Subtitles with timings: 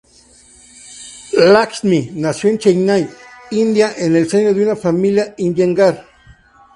[1.37, 3.07] Lakshmi nació en Chennai,
[3.51, 6.03] India en el seno de una familia Iyengar.